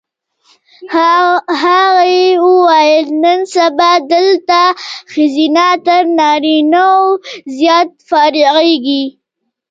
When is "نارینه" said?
6.19-6.83